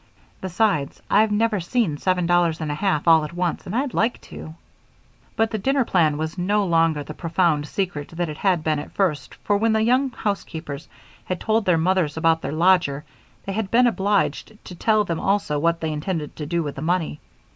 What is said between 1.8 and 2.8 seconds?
seven dollars and a